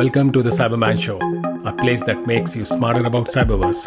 [0.00, 1.18] Welcome to the Cyberman Show,
[1.68, 3.80] a place that makes you smarter about cyberverse.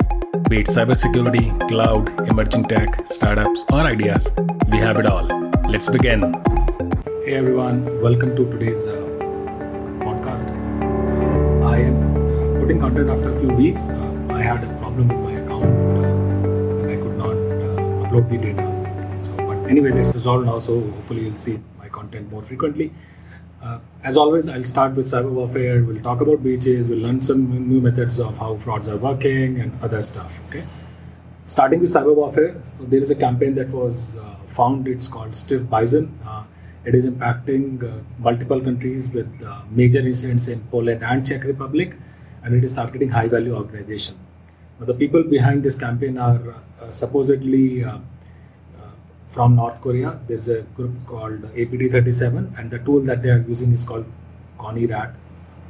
[0.47, 4.31] Be it cybersecurity, cloud, emerging tech, startups, or ideas,
[4.71, 5.23] we have it all.
[5.67, 6.21] Let's begin.
[7.25, 8.91] Hey everyone, welcome to today's uh,
[10.05, 10.51] podcast.
[10.51, 13.89] Uh, I am uh, putting content after a few weeks.
[13.89, 16.11] Uh, I had a problem with my account uh,
[16.83, 19.17] and I could not uh, upload the data.
[19.17, 22.93] So, but anyways, it's resolved now, so hopefully you'll see my content more frequently.
[24.03, 25.83] Uh, as always, I'll start with cyber warfare.
[25.83, 26.89] We'll talk about breaches.
[26.89, 30.39] We'll learn some new methods of how frauds are working and other stuff.
[30.47, 30.61] Okay.
[31.45, 34.87] Starting with cyber warfare, so there is a campaign that was uh, found.
[34.87, 36.17] It's called Stiff Bison.
[36.25, 36.43] Uh,
[36.85, 41.95] it is impacting uh, multiple countries with uh, major incidents in Poland and Czech Republic,
[42.43, 44.17] and it is targeting high-value organization.
[44.79, 47.83] Now, the people behind this campaign are uh, supposedly
[49.27, 50.19] from North Korea.
[50.27, 54.05] There's a group called APT37, and the tool that they are using is called
[54.57, 55.15] Konni RAT,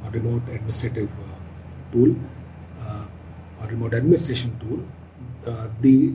[0.06, 2.14] a remote administrative uh, tool,
[2.86, 3.04] uh,
[3.60, 4.80] or remote administration tool.
[5.46, 6.12] Uh, the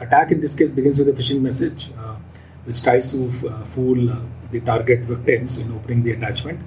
[0.00, 2.16] attack in this case begins with a phishing message, uh,
[2.64, 6.60] which tries to uh, fool uh, the target victims in opening the attachment.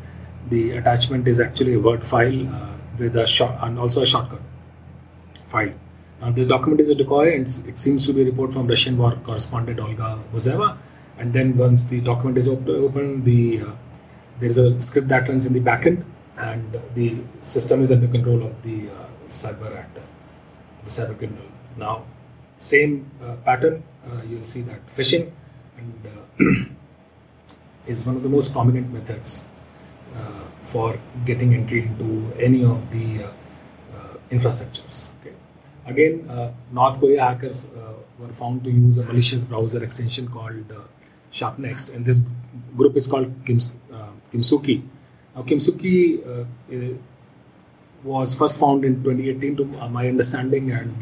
[0.49, 2.47] The attachment is actually a Word file
[2.99, 4.41] with a short and also a shortcut
[5.47, 5.73] file.
[6.23, 8.97] Now, this document is a decoy, and it seems to be a report from Russian
[8.97, 10.77] war correspondent Olga Bozheva.
[11.17, 13.71] And then once the document is op- open, the uh,
[14.39, 16.05] there is a script that runs in the backend,
[16.37, 20.03] and the system is under control of the uh, cyber actor,
[20.85, 21.45] the cyber criminal.
[21.75, 22.05] Now,
[22.57, 23.83] same uh, pattern.
[24.09, 25.29] Uh, you'll see that phishing
[25.77, 26.71] and uh,
[27.85, 29.45] is one of the most prominent methods
[30.15, 33.29] uh, for getting entry into any of the
[34.31, 35.09] infrastructures.
[35.85, 40.71] Again, uh, North Korea hackers uh, were found to use a malicious browser extension called
[40.71, 40.79] uh,
[41.31, 42.21] SharpExt, and this
[42.77, 43.59] group is called Kim,
[43.91, 44.83] uh, Kimsuky.
[45.35, 46.97] Now, Kimsuky uh,
[48.03, 50.95] was first found in 2018, to uh, my understanding, and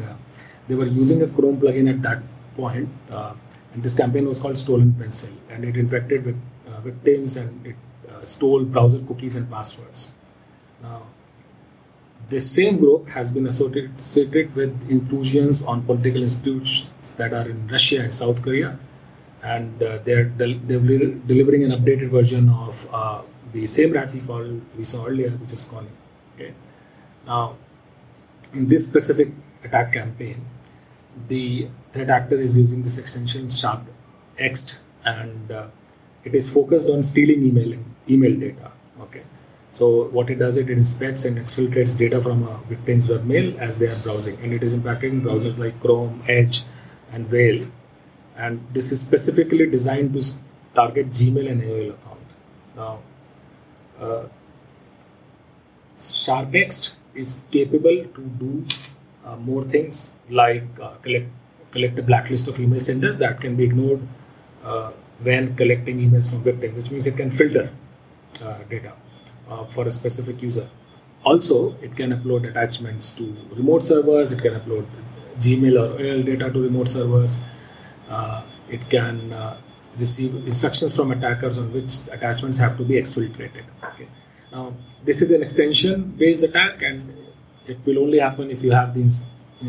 [0.68, 2.22] they were using a Chrome plugin at that
[2.56, 2.88] point.
[3.10, 3.36] point,
[3.74, 6.36] and this campaign was called Stolen Pencil, and it infected with,
[6.84, 7.76] victims and it
[8.24, 10.10] stole browser cookies and passwords.
[10.82, 11.02] Now,
[12.32, 18.00] this same group has been associated with intrusions on political institutions that are in Russia
[18.02, 18.78] and South Korea,
[19.42, 23.20] and uh, they're del- del- delivering an updated version of uh,
[23.52, 25.92] the same rat we called we saw earlier, which is Konni.
[26.34, 26.54] Okay,
[27.26, 27.56] now
[28.54, 29.34] in this specific
[29.64, 30.44] attack campaign,
[31.28, 33.82] the threat actor is using this extension Sharp
[34.38, 35.66] Ext, and uh,
[36.24, 37.78] it is focused on stealing email
[38.08, 38.72] email data.
[39.02, 39.22] Okay
[39.72, 43.86] so what it does, it inspects and exfiltrates data from a victim's webmail as they
[43.86, 46.62] are browsing, and it is impacting browsers like Chrome, Edge,
[47.10, 47.66] and Whale.
[48.36, 50.34] And this is specifically designed to
[50.74, 52.20] target Gmail and AOL account.
[52.76, 52.98] Now,
[53.98, 54.24] uh,
[56.00, 58.66] SharpExt is capable to do
[59.24, 61.28] uh, more things like uh, collect
[61.70, 64.00] collect a blacklist of email senders that can be ignored
[64.64, 64.90] uh,
[65.22, 67.70] when collecting emails from victims, which means it can filter
[68.42, 68.92] uh, data
[69.48, 70.68] uh, for a specific user.
[71.24, 74.86] Also, it can upload attachments to remote servers, it can upload
[75.38, 77.40] Gmail or AOL data to remote servers,
[78.10, 79.56] uh, it can uh,
[79.98, 83.64] receive instructions from attackers on which attachments have to be exfiltrated.
[83.84, 84.08] Okay.
[84.52, 87.14] Now, this is an extension based attack, and
[87.66, 89.04] it will only happen if you have the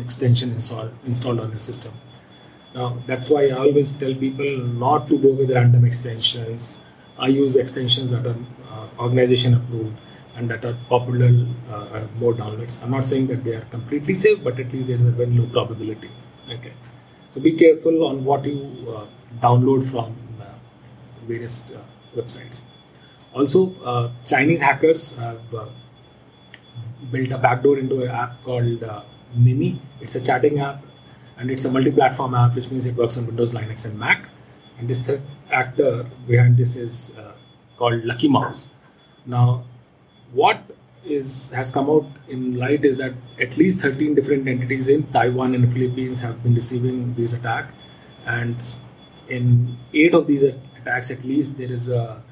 [0.00, 1.92] extension installed, installed on your system.
[2.74, 6.80] Now, that's why I always tell people not to go with random extensions.
[7.16, 8.36] I use extensions that are
[8.98, 9.96] organization approved
[10.36, 11.30] and that are popular
[11.70, 12.82] uh, more downloads.
[12.82, 15.30] I'm not saying that they are completely safe, but at least there is a very
[15.30, 16.10] low probability.
[16.50, 16.72] Okay,
[17.30, 18.58] so be careful on what you
[18.96, 19.06] uh,
[19.40, 20.44] download from uh,
[21.26, 21.78] various uh,
[22.16, 22.62] websites.
[23.32, 25.66] Also, uh, Chinese hackers have uh,
[27.10, 28.84] built a backdoor into an app called
[29.36, 29.80] Mimi.
[30.00, 30.82] It's a chatting app,
[31.38, 34.28] and it's a multi-platform app, which means it works on Windows, Linux, and Mac.
[34.78, 35.20] And this threat
[35.50, 37.14] actor behind this is
[37.84, 38.68] called Lucky Mouse
[39.26, 39.64] now,
[40.32, 40.62] what
[41.04, 45.54] is has come out in light is that at least 13 different entities in Taiwan
[45.54, 47.72] and Philippines have been receiving this attack,
[48.26, 48.76] and
[49.28, 52.22] in eight of these attacks, at least there is a,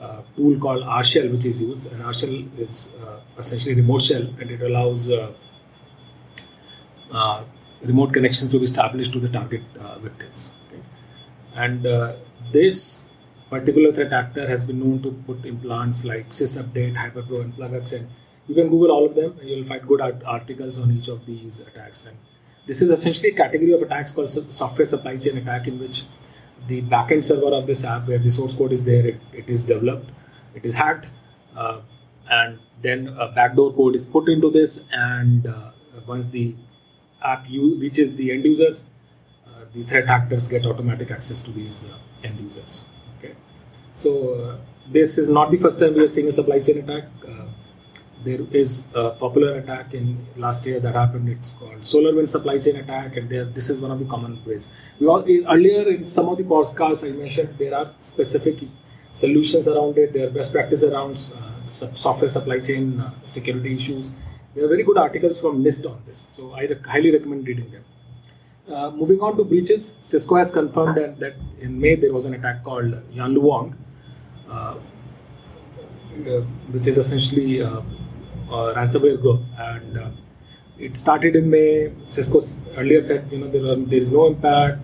[0.00, 4.50] a tool called RShell which is used, and RShell is uh, essentially remote shell, and
[4.50, 5.32] it allows uh,
[7.12, 7.44] uh,
[7.82, 10.50] remote connections to be established to the target uh, victims.
[10.68, 10.82] Okay?
[11.54, 12.14] And uh,
[12.52, 13.06] this
[13.52, 18.08] particular threat actor has been known to put implants like sysupdate, HyperBro, and PlugX, and
[18.48, 21.24] you can Google all of them, and you'll find good art- articles on each of
[21.26, 22.06] these attacks.
[22.06, 22.16] And
[22.66, 26.02] this is essentially a category of attacks called software supply chain attack, in which
[26.68, 29.64] the backend server of this app, where the source code is there, it, it is
[29.64, 30.10] developed,
[30.54, 31.06] it is hacked.
[31.56, 31.80] Uh,
[32.30, 35.72] and then a backdoor code is put into this, and uh,
[36.06, 36.54] once the
[37.22, 38.82] app u- reaches the end users,
[39.46, 42.80] uh, the threat actors get automatic access to these uh, end users.
[44.02, 44.56] So uh,
[44.90, 47.04] this is not the first time we are seeing a supply chain attack.
[47.28, 47.46] Uh,
[48.24, 50.06] there is a popular attack in
[50.36, 51.28] last year that happened.
[51.28, 54.68] It's called SolarWinds supply chain attack, and there this is one of the common ways.
[54.98, 58.64] We all earlier in some of the podcasts I mentioned there are specific
[59.12, 60.12] solutions around it.
[60.12, 64.10] There are best practice around uh, software supply chain security issues.
[64.54, 67.84] There are very good articles from NIST on this, so I highly recommend reading them.
[68.72, 72.34] Uh, moving on to breaches, Cisco has confirmed that, that in May there was an
[72.34, 73.74] attack called Yanluowang,
[76.70, 77.80] which is essentially uh,
[78.50, 80.10] a ransomware group, and uh,
[80.78, 81.92] it started in May.
[82.06, 82.40] Cisco
[82.76, 84.78] earlier said, you know, there, are, there is no impact,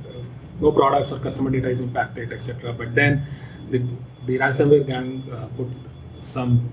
[0.60, 2.72] no products or customer data is impacted, etc.
[2.72, 3.26] But then
[3.70, 3.84] the,
[4.26, 5.22] the ransomware gang
[5.56, 5.68] put
[6.20, 6.72] some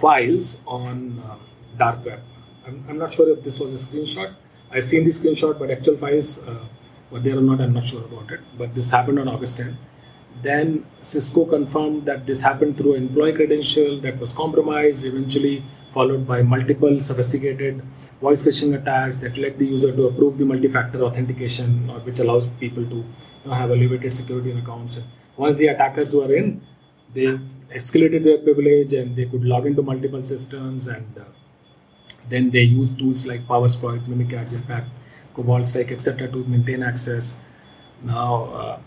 [0.00, 1.36] files on uh,
[1.76, 2.20] dark web.
[2.66, 4.34] I'm, I'm, not sure if this was a screenshot.
[4.70, 6.64] I've seen the screenshot, but actual files, uh,
[7.10, 8.40] were there or not, I'm not sure about it.
[8.56, 9.76] But this happened on August 10.
[10.42, 15.62] Then Cisco confirmed that this happened through employee credential that was compromised, eventually
[15.92, 17.82] followed by multiple sophisticated
[18.20, 22.46] voice phishing attacks that led the user to approve the multi-factor authentication, or which allows
[22.64, 23.04] people to you
[23.44, 24.96] know, have elevated security in accounts.
[24.96, 25.06] And
[25.36, 26.62] once the attackers were in,
[27.12, 27.38] they
[27.74, 31.24] escalated their privilege and they could log into multiple systems and uh,
[32.28, 34.90] then they used tools like PowerSploit, Mimikatz, Impacket,
[35.34, 36.28] Cobalt Strike, etc.
[36.28, 37.38] to maintain access.
[38.02, 38.78] Now, uh,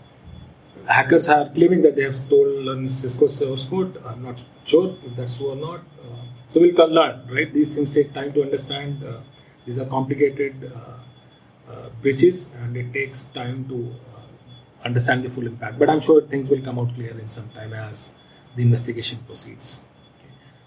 [0.86, 4.02] hackers are claiming that they have stolen Cisco source code.
[4.06, 5.80] I'm not sure if that's true or not.
[5.80, 7.52] Uh, so we'll learn, right?
[7.52, 9.04] These things take time to understand.
[9.04, 9.18] Uh,
[9.66, 13.94] these are complicated uh, uh, breaches, and it takes time to
[14.84, 15.78] understand the full impact.
[15.78, 18.14] But I'm sure things will come out clear in some time as
[18.54, 19.80] the investigation proceeds.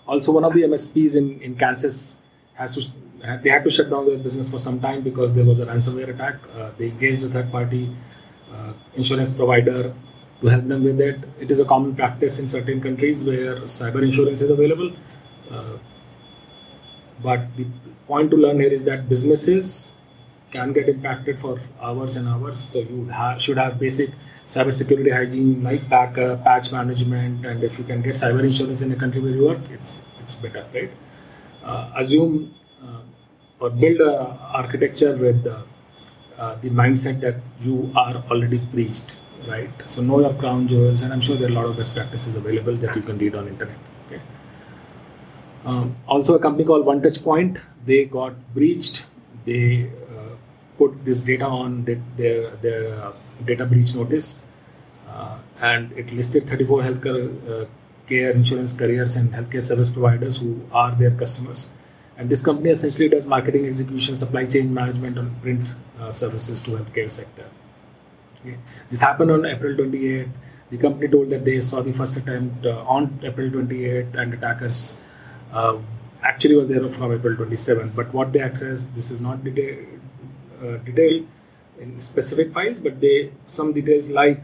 [0.08, 2.20] Also, one of the MSPs in, in Kansas
[2.54, 2.92] has to
[3.42, 6.10] they had to shut down their business for some time because there was a ransomware
[6.10, 6.36] attack.
[6.56, 7.94] Uh, they engaged a third party uh,
[8.98, 9.94] insurance provider
[10.42, 11.20] to help them with it.
[11.40, 14.92] It is a common practice in certain countries where cyber insurance is available.
[15.52, 15.78] Uh,
[17.22, 17.66] but the
[18.08, 19.94] point to learn here is that businesses
[20.52, 22.70] can get impacted for hours and hours.
[22.72, 24.12] So you ha- should have basic
[24.48, 28.96] cybersecurity hygiene like backup, patch management, and if you can get cyber insurance in the
[28.96, 30.92] country where you work, it's it's better, right?
[31.64, 32.54] Uh, assume
[32.84, 33.02] uh,
[33.60, 34.14] or build a
[34.54, 35.46] architecture with
[36.38, 39.16] uh, uh, the mindset that you are already breached,
[39.48, 39.70] right?
[39.88, 42.36] So know your crown jewels, and I'm sure there are a lot of best practices
[42.36, 43.78] available that you can read on internet.
[44.08, 44.22] Okay.
[45.66, 49.06] Um, also, a company called One Touch Point, they got breached.
[49.46, 49.90] They
[50.78, 53.14] put this data on their their uh,
[53.46, 54.46] data breach notice,
[55.10, 57.22] uh, and it listed 34 healthcare
[57.54, 57.66] uh,
[58.08, 61.70] care insurance carriers and healthcare service providers who are their customers.
[62.18, 65.70] And this company essentially does marketing, execution, supply chain management, and print
[66.00, 67.46] uh, services to healthcare sector.
[68.42, 68.58] Okay.
[68.90, 70.30] This happened on April 28th.
[70.72, 74.98] The company told that they saw the first attempt uh, on April 28th, and attackers
[75.54, 75.78] uh,
[76.24, 77.96] actually were there from April 27th.
[77.96, 79.86] But what they accessed, this is not detailed
[80.62, 81.24] uh, detail
[81.80, 84.44] in specific files, but they some details like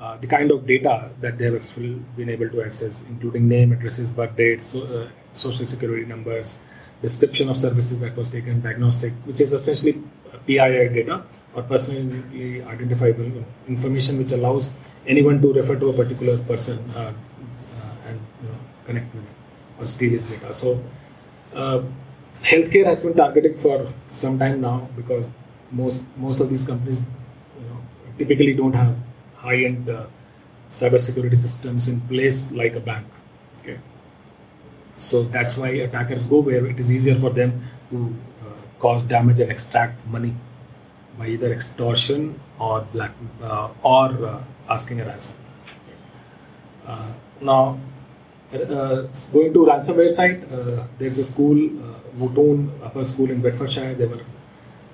[0.00, 4.10] uh, the kind of data that they have been able to access, including name, addresses,
[4.10, 6.60] birth dates, so, uh, social security numbers,
[7.06, 9.94] description of services that was taken, diagnostic, which is essentially
[10.46, 11.22] PII data
[11.54, 14.70] or personally identifiable information, which allows
[15.06, 19.34] anyone to refer to a particular person uh, uh, and you know, connect with them
[19.78, 20.52] or steal his data.
[20.52, 20.82] So
[22.42, 25.28] healthcare has been targeted for some time now because
[25.70, 27.78] most most of these companies you know,
[28.18, 28.94] typically don't have
[29.44, 30.06] high-end uh,
[30.70, 33.06] cybersecurity systems in place like a bank.
[34.96, 39.40] So that's why attackers go where it is easier for them to uh, cause damage
[39.40, 40.34] and extract money
[41.18, 45.36] by either extortion or black uh, or uh, asking a ransom.
[46.86, 47.80] Uh, now,
[48.52, 50.48] uh, going to ransomware side,
[50.98, 51.56] there's a school
[52.18, 53.94] Wootton Upper School in Bedfordshire.
[53.94, 54.20] They were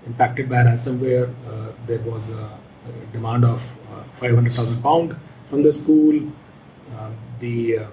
[0.07, 1.33] impacted by ransomware.
[1.47, 5.17] Uh, there was a, a demand of uh, 500,000 pound
[5.49, 6.33] from the school.
[6.97, 7.87] Uh, the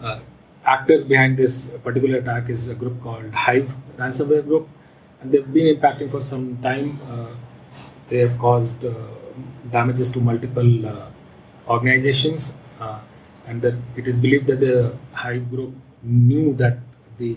[0.00, 0.20] uh,
[0.66, 4.68] actors behind this particular attack is a group called Hive ransomware group,
[5.20, 6.98] and they've been impacting for some time.
[7.10, 7.28] Uh,
[8.08, 8.84] they have caused
[9.70, 10.72] damages to multiple
[11.68, 12.54] organizations,
[13.46, 16.78] and that it is believed that the Hive group knew that
[17.18, 17.36] the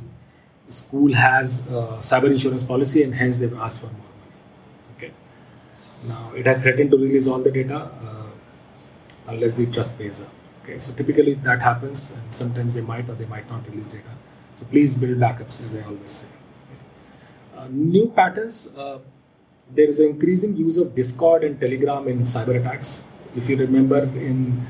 [0.69, 4.35] school has a cyber insurance policy and hence they've asked for more money.
[4.97, 5.11] Okay.
[6.03, 8.27] Now it has threatened to release all the data uh,
[9.27, 10.29] unless the trust pays up.
[10.69, 14.13] Okay, so typically that happens, and sometimes they might or they might not release data.
[14.59, 16.27] So please build backups, as I always say.
[16.27, 17.57] Okay.
[17.57, 18.71] Uh, new patterns.
[18.77, 18.99] Uh,
[19.73, 23.01] there is an increasing use of Discord and Telegram in cyber attacks.
[23.35, 24.67] If you remember in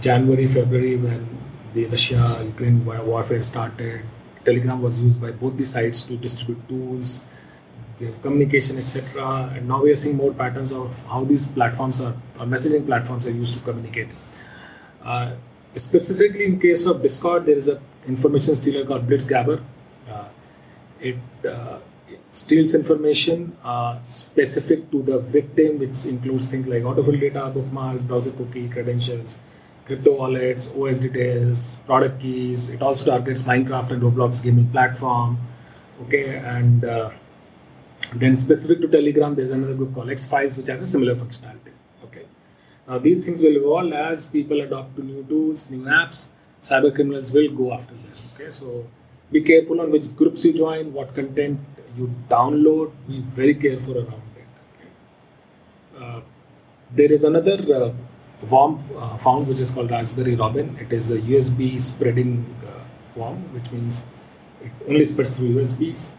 [0.00, 1.28] January, February, when
[1.74, 4.02] the Russia-Ukraine warfare started,
[4.44, 7.24] Telegram was used by both the sides to distribute tools,
[8.00, 9.52] give communication, etc.
[9.54, 13.32] And now we are seeing more patterns of how these platforms are, messaging platforms are
[13.42, 14.08] used to communicate.
[15.06, 15.36] Uh,
[15.76, 19.62] specifically, in case of Discord, there is a information stealer called Blitzscaber.
[20.10, 20.24] Uh,
[21.00, 21.16] it,
[21.48, 27.48] uh, it, steals information uh, specific to the victim, which includes things like autofill data,
[27.54, 29.38] bookmarks, browser cookie, credentials,
[29.84, 32.70] crypto wallets, OS details, product keys.
[32.70, 35.38] It also targets Minecraft and Roblox gaming platform.
[36.02, 37.10] Okay, and uh,
[38.12, 41.72] then specific to Telegram, there's another group called X Files, which has a similar functionality.
[42.88, 46.28] Now these things will evolve as people adopt to new tools, new apps.
[46.62, 48.12] Cyber criminals will go after them.
[48.34, 48.86] Okay, so
[49.30, 51.60] be careful on which groups you join, what content
[51.96, 52.92] you download.
[53.08, 54.48] Be very careful around it.
[54.74, 56.04] Okay?
[56.04, 56.20] Uh,
[56.92, 57.92] there is another uh,
[58.48, 60.76] worm uh, found which is called Raspberry Robin.
[60.80, 62.84] It is a USB spreading uh,
[63.16, 64.04] worm, which means
[64.62, 66.14] it only spreads through USBs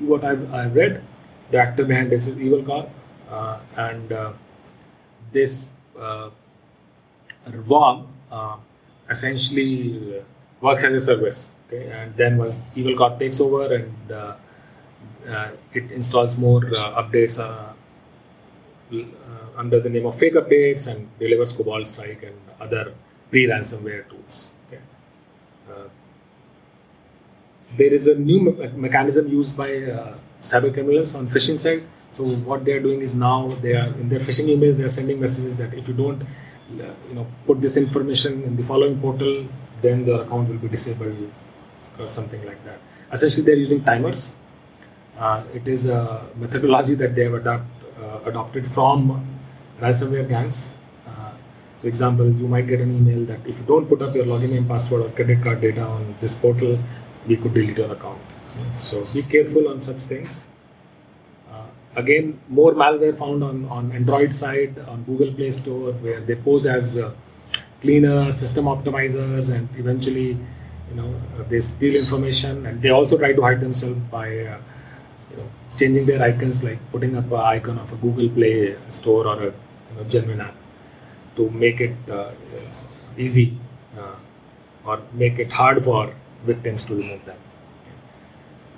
[0.00, 1.02] what I've, I've read,
[1.50, 2.90] the actor behind this is Evil Corp,
[3.28, 4.32] uh, and uh,
[5.32, 6.30] this uh,
[7.66, 8.56] worm uh,
[9.08, 10.22] essentially uh,
[10.60, 11.50] works as a service.
[11.66, 14.36] Okay, and then once Evil Corp takes over and uh,
[15.72, 17.38] it installs more updates
[19.56, 22.92] under the name of fake updates and delivers Cobalt Strike and other
[23.30, 24.50] pre-ransomware tools
[27.76, 31.82] there is a new me- mechanism used by uh, cyber criminals on phishing side.
[32.12, 34.88] So what they are doing is now they are in their phishing emails they are
[34.88, 36.22] sending messages that if you don't,
[36.76, 39.46] you know, put this information in the following portal,
[39.82, 41.30] then the account will be disabled
[41.98, 42.78] or something like that.
[43.12, 44.34] Essentially, they are using timers.
[45.18, 47.64] Uh, it is a methodology that they have adopt,
[48.02, 49.26] uh, adopted from
[49.80, 50.72] ransomware gangs.
[51.06, 51.32] Uh,
[51.80, 54.50] for example, you might get an email that if you don't put up your login
[54.50, 56.78] name, password, or credit card data on this portal,
[57.26, 58.20] we could delete your account.
[58.74, 60.44] So be careful on such things.
[61.96, 66.64] Again, more malware found on, on Android side, on Google Play Store, where they pose
[66.66, 67.12] as uh,
[67.80, 70.38] cleaner system optimizers, and eventually,
[70.88, 74.58] you know, uh, they steal information, and they also try to hide themselves by, uh,
[75.30, 79.26] you know, changing their icons, like putting up an icon of a Google Play Store
[79.26, 79.52] or a you
[79.96, 80.54] know, genuine app,
[81.34, 82.30] to make it uh,
[83.18, 83.58] easy
[83.98, 84.14] uh,
[84.86, 86.14] or make it hard for
[86.46, 87.38] victims to remove them.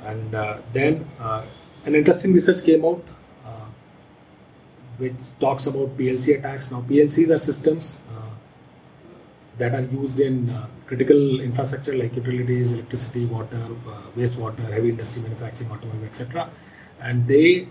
[0.05, 0.33] And
[0.73, 1.07] then
[1.85, 3.03] an interesting research came out
[3.45, 3.67] uh,
[4.99, 6.71] which talks about PLC attacks.
[6.71, 8.35] Now, PLCs are systems uh,
[9.59, 15.23] that are used in uh, critical infrastructure like utilities, electricity, water, uh, wastewater, heavy industry,
[15.23, 16.51] manufacturing, automotive, etc.
[17.01, 17.69] And they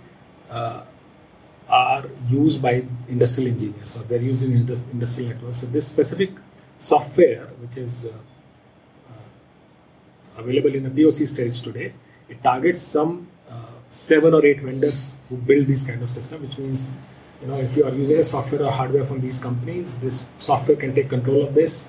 [1.70, 5.60] are used by industrial engineers, so they're used in industrial networks.
[5.60, 6.32] So this specific
[6.80, 8.10] software, which is
[10.38, 11.94] available in a POC stage today.
[12.30, 13.41] It targets some uh,
[13.92, 16.92] seven or eight vendors who build this kind of system, which means
[17.42, 20.78] you know if you are using a software or hardware from these companies, this software
[20.78, 21.88] can take control of this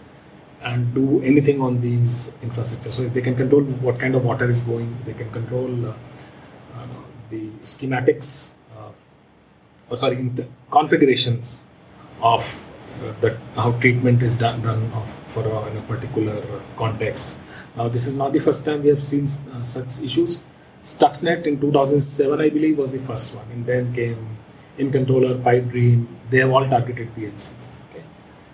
[0.62, 2.92] and do anything on these infrastructure.
[2.92, 4.96] So they can control what kind of water is going.
[5.04, 5.94] They can control uh,
[6.76, 6.86] uh,
[7.30, 8.90] the schematics, uh,
[9.90, 11.64] or sorry, the configurations
[12.20, 12.64] of
[13.02, 17.34] uh, that how treatment is done done of, for a, in a particular uh, context
[17.76, 20.42] now, this is not the first time we have seen uh, such issues.
[20.84, 24.36] Stuxnet in 2007, I believe, was the first one, and then came
[24.78, 26.06] InController, Pipedream.
[26.30, 27.52] They have all targeted PLCs.
[27.90, 28.04] Okay?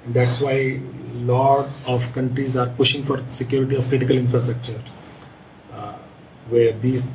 [0.04, 0.80] And that's why a
[1.14, 4.82] lot of countries are pushing for security of critical infrastructure,
[5.72, 5.94] uh,
[6.48, 7.10] where these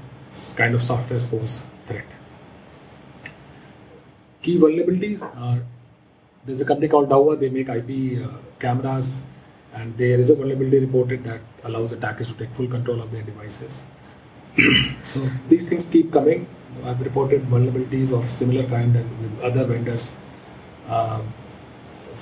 [0.55, 2.05] kind of software pose threat.
[4.41, 5.63] Key vulnerabilities are
[6.45, 7.39] there's a company called Dahua.
[7.39, 9.23] They make IP uh, cameras
[9.73, 13.23] and there is a vulnerability reported that allows attackers to take full control of their
[13.23, 13.85] devices.
[15.03, 16.47] so these things keep coming.
[16.85, 20.13] I've reported vulnerabilities of similar kind and with other vendors
[20.89, 21.21] uh,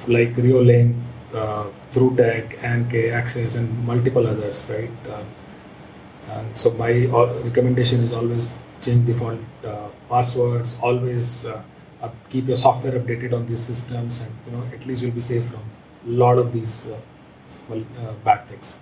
[0.07, 1.01] like Reolink,
[1.33, 4.91] uh, TrueTech, ANK, Axis, and multiple others, right?
[5.09, 5.23] Uh,
[6.29, 10.77] and so my uh, recommendation is always change default uh, passwords.
[10.81, 11.61] Always uh,
[12.29, 15.45] keep your software updated on these systems, and you know at least you'll be safe
[15.45, 15.61] from
[16.07, 16.99] a lot of these uh,
[17.69, 17.83] well,
[18.23, 18.77] bad things.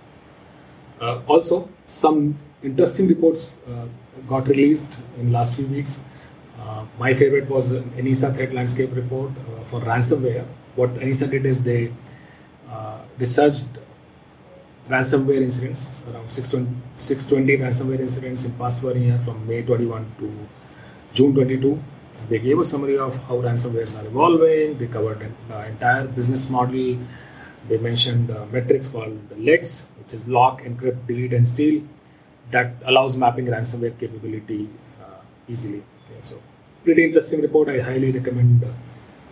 [1.26, 3.86] Also, some interesting reports uh,
[4.28, 6.00] got released in last few weeks.
[7.02, 9.30] my favorite was an ENISA threat landscape report
[9.68, 10.42] for ransomware.
[10.80, 11.92] What ENISA did is they
[13.20, 13.80] researched
[14.88, 20.48] ransomware incidents, around 620, 620 ransomware incidents in past one year from May 21 to
[21.14, 21.72] June 22.
[22.18, 24.78] And they gave a summary of how ransomwares are evolving.
[24.78, 26.98] They covered the entire business model.
[27.68, 31.82] They mentioned uh, metrics called the LEDS, which is lock, encrypt, delete, and steal,
[32.50, 34.68] that allows mapping ransomware capability
[35.02, 35.78] uh, easily.
[35.78, 36.40] Okay, so,
[36.84, 37.68] pretty interesting report.
[37.68, 38.68] I highly recommend uh,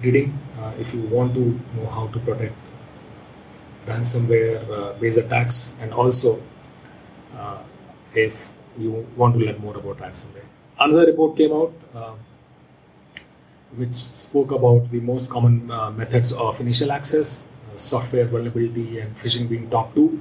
[0.02, 2.54] reading uh, if you want to know how to protect
[3.87, 6.40] ransomware based attacks and also
[8.14, 10.46] if you want to learn more about ransomware.
[10.80, 12.14] Another report came out uh,
[13.76, 19.16] which spoke about the most common uh, methods of initial access, uh, software vulnerability, and
[19.16, 20.20] phishing being top two.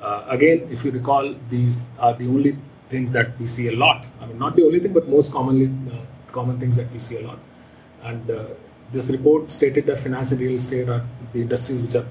[0.00, 2.56] Uh, again, if you recall, these are the only
[2.88, 4.04] things that we see a lot.
[4.20, 5.70] I mean, not the only thing, but most commonly
[6.28, 7.38] common things that we see a lot.
[8.02, 8.30] And
[8.92, 12.06] this report stated that finance and real estate are the industries which are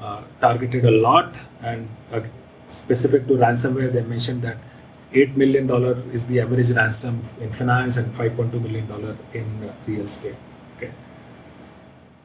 [0.00, 2.20] uh, targeted a lot and uh,
[2.68, 4.58] specific to ransomware they mentioned that
[5.14, 9.72] 8 million dollar is the average ransom in finance and 5.2 million dollar in uh,
[9.86, 10.36] real estate
[10.76, 10.90] okay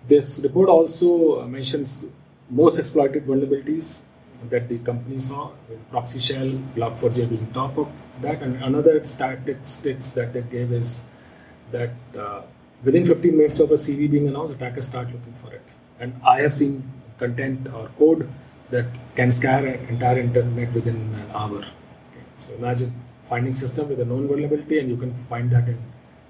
[0.09, 2.03] this report also mentions
[2.49, 3.99] most exploited vulnerabilities
[4.49, 5.51] that the company saw
[5.89, 7.87] proxy shell log4j being top of
[8.21, 11.03] that and another statistics that they gave is
[11.71, 12.41] that uh,
[12.83, 15.61] within 15 minutes of a cv being announced attackers start looking for it
[15.99, 16.83] and i have seen
[17.19, 18.27] content or code
[18.71, 21.59] that can scan an entire internet within an hour.
[21.59, 22.25] Okay.
[22.37, 22.93] So imagine
[23.25, 25.77] finding system with a known vulnerability and you can find that in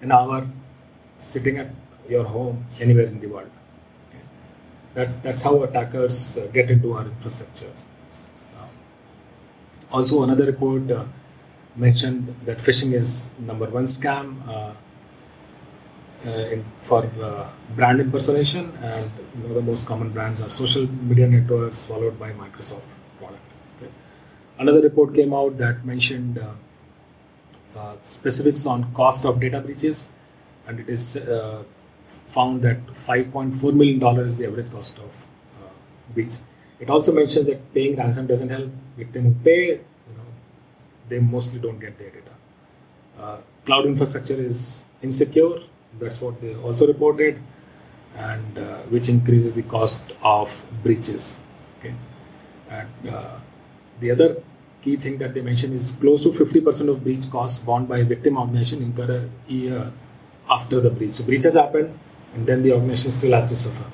[0.02, 0.48] an hour
[1.20, 1.70] sitting at
[2.10, 3.52] your home anywhere in the world.
[4.94, 7.72] That's, that's how attackers uh, get into our infrastructure.
[9.92, 11.04] Also, another report uh,
[11.76, 14.48] mentioned that phishing is number one scam.
[14.48, 14.74] Uh,
[16.24, 20.86] uh, in, for uh, brand impersonation, and you know the most common brands are social
[20.88, 23.42] media networks, followed by Microsoft product.
[23.78, 23.92] Okay.
[24.60, 26.40] Another report came out that mentioned
[28.04, 30.10] specifics on cost of data breaches,
[30.68, 31.20] and it is
[32.26, 35.26] found that 5.4 million dollars is the average cost of
[36.14, 36.36] breach.
[36.82, 38.70] It also mentioned that paying ransom doesn't help.
[38.98, 40.30] Victim who pay, you know,
[41.08, 42.32] they mostly don't get their data.
[43.20, 45.60] Uh, cloud infrastructure is insecure
[46.00, 47.40] that's what they also reported,
[48.16, 51.40] and uh, which increases the cost of breaches.
[51.80, 51.94] Okay,
[52.70, 53.38] and uh,
[54.00, 54.42] the other
[54.82, 58.38] key thing that they mention is close to 50% of breach costs borne by victim
[58.38, 59.92] organization incur a year
[60.50, 61.16] after the breach.
[61.16, 61.98] So breach has happened,
[62.34, 63.86] and then the organization still has to suffer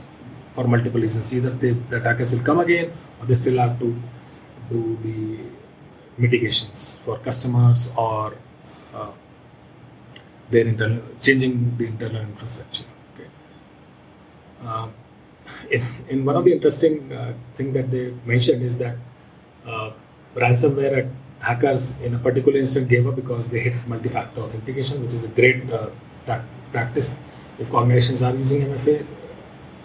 [0.57, 1.31] for multiple reasons.
[1.37, 3.87] Either they, the attackers will come again, or they still have to
[4.71, 5.17] do the
[6.17, 8.33] mitigations for customers or
[8.93, 9.11] uh,
[10.49, 12.87] their internal changing the internal infrastructure.
[13.13, 13.29] Okay.
[14.65, 14.87] Uh,
[15.69, 18.97] in, in one of the interesting uh, thing that they mentioned is that
[19.67, 19.91] uh,
[20.35, 25.23] ransomware hackers in a particular instance gave up because they hit multi-factor authentication, which is
[25.23, 25.89] a great uh,
[26.25, 27.13] pra- practice.
[27.59, 29.05] If organizations are using MFA,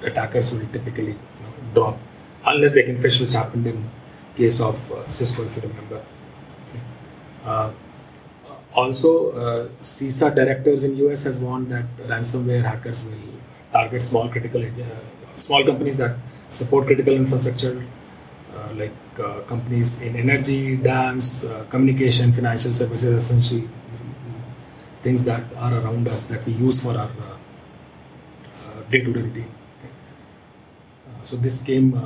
[0.05, 1.99] attackers will typically you know, drop
[2.47, 3.91] unless they can phish, which happened in
[4.37, 6.05] case of uh, Cisco, if you remember.
[7.45, 7.73] Uh,
[8.75, 13.13] also, uh, CISA directors in US has warned that ransomware hackers will
[13.73, 14.85] target small critical uh,
[15.37, 16.17] small companies that
[16.51, 17.85] support critical infrastructure,
[18.57, 23.69] uh, like uh, companies in energy, dams, communication, financial services, essentially
[25.03, 27.11] things that are around us that we use for our
[28.91, 29.49] day-to-day routine.
[31.23, 31.99] So this came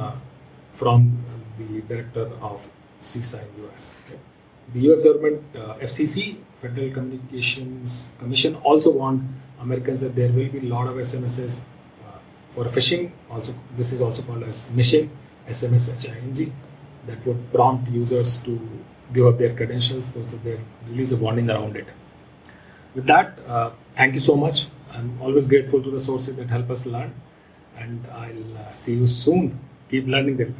[0.74, 1.24] from
[1.58, 2.68] the director of
[3.00, 3.94] CISA in US.
[4.06, 4.18] Okay.
[4.72, 5.42] The US government,
[5.80, 9.28] FCC, Federal Communications Commission also warned
[9.60, 12.18] Americans that there will be a lot of SMSs uh,
[12.50, 13.10] for phishing.
[13.30, 15.08] Also, this is also called as smishing,
[15.48, 16.52] SMSHING,
[17.06, 18.58] that would prompt users to
[19.12, 20.06] give up their credentials.
[20.12, 21.86] So they release a warning around it.
[22.94, 24.66] With that, uh, thank you so much.
[24.92, 27.14] I'm always grateful to the sources that help us learn,
[27.76, 29.58] and I'll uh, see you soon.
[29.90, 30.54] Keep learning.